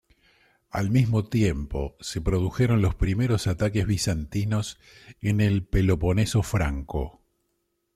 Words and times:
Al 0.71 0.89
mismo 0.89 1.25
tiempo, 1.29 1.95
se 1.99 2.21
produjeron 2.21 2.81
los 2.81 2.95
primeros 2.95 3.45
ataques 3.45 3.85
bizantinos 3.85 4.79
en 5.21 5.41
el 5.41 5.63
Peloponeso 5.63 6.41
franco. 6.41 7.21